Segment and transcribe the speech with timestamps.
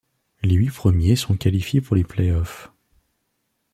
[0.41, 2.73] Les huit premiers sont qualifiés pour les play-offs.